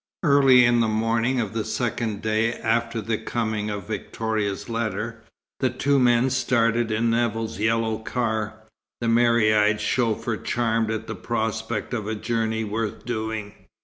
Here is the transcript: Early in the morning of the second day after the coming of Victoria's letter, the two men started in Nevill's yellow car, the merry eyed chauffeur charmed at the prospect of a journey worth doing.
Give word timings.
Early 0.23 0.65
in 0.65 0.79
the 0.79 0.87
morning 0.87 1.39
of 1.39 1.53
the 1.53 1.63
second 1.63 2.23
day 2.23 2.53
after 2.53 3.01
the 3.01 3.19
coming 3.19 3.69
of 3.69 3.85
Victoria's 3.85 4.67
letter, 4.67 5.21
the 5.59 5.69
two 5.69 5.99
men 5.99 6.31
started 6.31 6.89
in 6.89 7.11
Nevill's 7.11 7.59
yellow 7.59 7.99
car, 7.99 8.63
the 8.99 9.07
merry 9.07 9.53
eyed 9.53 9.79
chauffeur 9.79 10.37
charmed 10.37 10.89
at 10.89 11.05
the 11.05 11.13
prospect 11.13 11.93
of 11.93 12.07
a 12.07 12.15
journey 12.15 12.63
worth 12.63 13.05
doing. 13.05 13.53